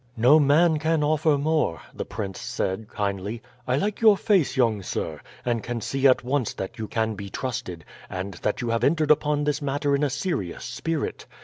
"No 0.17 0.39
man 0.39 0.79
can 0.79 1.03
offer 1.03 1.37
more," 1.37 1.79
the 1.93 2.05
prince 2.05 2.41
said 2.41 2.89
kindly. 2.89 3.43
"I 3.67 3.75
like 3.75 4.01
your 4.01 4.17
face, 4.17 4.57
young 4.57 4.81
sir, 4.81 5.19
and 5.45 5.61
can 5.61 5.79
see 5.79 6.07
at 6.07 6.23
once 6.23 6.53
that 6.55 6.79
you 6.79 6.87
can 6.87 7.13
be 7.13 7.29
trusted, 7.29 7.85
and 8.09 8.33
that 8.41 8.61
you 8.61 8.69
have 8.69 8.83
entered 8.83 9.11
upon 9.11 9.43
this 9.43 9.61
matter 9.61 9.93
in 9.95 10.01
a 10.03 10.09
serious 10.09 10.63
spirit. 10.65 11.27